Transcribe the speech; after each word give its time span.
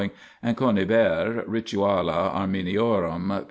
and 0.41 0.57
Conybeare, 0.57 1.45
Rituale 1.45 2.09
Armenorum, 2.33 3.29
p. 3.29 3.39